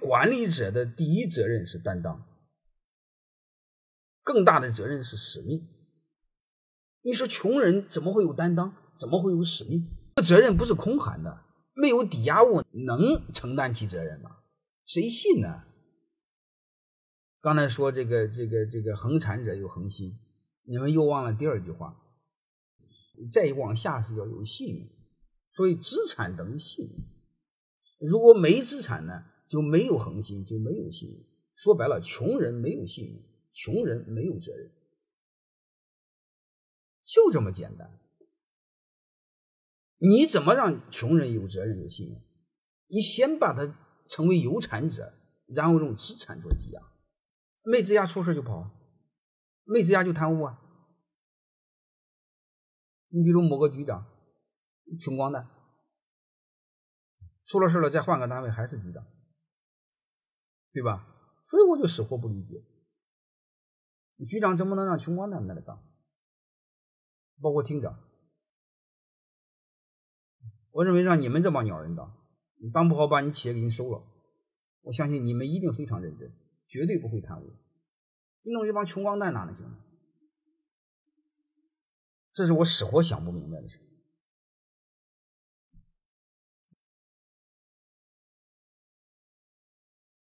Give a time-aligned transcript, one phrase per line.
[0.00, 2.26] 管理者的第一责任是担当，
[4.22, 5.66] 更大的责任是使命。
[7.02, 8.74] 你说穷人怎么会有担当？
[8.96, 9.88] 怎么会有使命？
[10.16, 14.38] 这责任不是空喊的，没有抵押物能承担起责任吗？
[14.84, 15.64] 谁信呢？
[17.40, 20.18] 刚才说这个这个这个恒产者有恒心，
[20.64, 21.96] 你们又忘了第二句话，
[23.32, 24.88] 再往下是要有信用，
[25.52, 28.08] 所以资产等于信用。
[28.08, 31.24] 如果没资产呢，就没有恒心，就没有信用。
[31.54, 33.22] 说白了，穷人没有信用，
[33.52, 34.70] 穷人没有责任，
[37.02, 37.98] 就这么简单。
[39.96, 42.22] 你怎么让穷人有责任、有信用？
[42.86, 43.74] 你先把他
[44.08, 45.12] 成为有产者，
[45.46, 46.80] 然后用资产做抵押。
[47.62, 48.70] 没质押出事就跑，
[49.64, 50.62] 没质押就贪污啊！
[53.08, 54.06] 你比如某个局长，
[55.00, 55.50] 穷光蛋，
[57.44, 59.04] 出了事了再换个单位还是局长，
[60.72, 61.06] 对吧？
[61.42, 62.62] 所以我就死活不理解，
[64.26, 65.82] 局长怎么能让穷光蛋在那当？
[67.40, 67.98] 包括厅长，
[70.70, 72.16] 我认为让你们这帮鸟人当，
[72.60, 74.02] 你当不好把你企业给你收了，
[74.82, 76.32] 我相信你们一定非常认真。
[76.66, 77.50] 绝对不会贪污，
[78.42, 79.78] 你弄一帮穷光蛋哪能行呢？
[82.30, 83.80] 这是我死活想不明白的事。